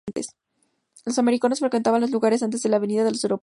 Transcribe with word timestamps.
Los 1.05 1.19
amerindios 1.19 1.59
frecuentaban 1.59 2.01
los 2.01 2.09
lugares 2.09 2.41
antes 2.41 2.65
la 2.65 2.79
venida 2.79 3.03
de 3.03 3.11
los 3.11 3.23
europeos. 3.23 3.39